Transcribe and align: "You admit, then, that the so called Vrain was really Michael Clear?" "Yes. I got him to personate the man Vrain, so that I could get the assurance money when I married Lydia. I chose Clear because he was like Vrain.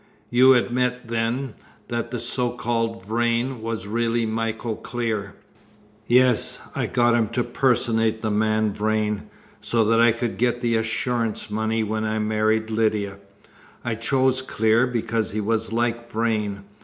"You 0.31 0.55
admit, 0.55 1.09
then, 1.09 1.53
that 1.89 2.09
the 2.09 2.17
so 2.17 2.49
called 2.53 3.05
Vrain 3.05 3.61
was 3.61 3.85
really 3.85 4.25
Michael 4.25 4.75
Clear?" 4.75 5.35
"Yes. 6.07 6.59
I 6.75 6.87
got 6.87 7.13
him 7.13 7.27
to 7.29 7.43
personate 7.43 8.23
the 8.23 8.31
man 8.31 8.73
Vrain, 8.73 9.29
so 9.61 9.85
that 9.85 10.01
I 10.01 10.11
could 10.11 10.37
get 10.39 10.61
the 10.61 10.75
assurance 10.75 11.51
money 11.51 11.83
when 11.83 12.03
I 12.03 12.17
married 12.17 12.71
Lydia. 12.71 13.19
I 13.85 13.93
chose 13.93 14.41
Clear 14.41 14.87
because 14.87 15.33
he 15.33 15.39
was 15.39 15.71
like 15.71 16.09
Vrain. 16.09 16.63